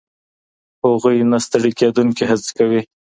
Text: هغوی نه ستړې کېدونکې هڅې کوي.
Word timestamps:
هغوی 0.83 1.17
نه 1.31 1.37
ستړې 1.45 1.71
کېدونکې 1.79 2.23
هڅې 2.31 2.51
کوي. 2.57 2.81